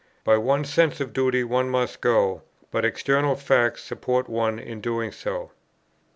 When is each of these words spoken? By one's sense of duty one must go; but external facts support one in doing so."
By 0.23 0.35
one's 0.35 0.73
sense 0.73 0.99
of 0.99 1.13
duty 1.13 1.43
one 1.43 1.69
must 1.69 2.01
go; 2.01 2.41
but 2.71 2.83
external 2.83 3.35
facts 3.35 3.83
support 3.83 4.27
one 4.27 4.57
in 4.57 4.81
doing 4.81 5.11
so." 5.11 5.51